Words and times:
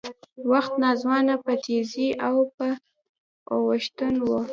وخت 0.51 0.73
ناځوانه 0.83 1.35
په 1.45 1.53
تېزۍ 1.63 2.09
په 2.57 2.67
اوښتون 3.53 4.15
و 4.27 4.29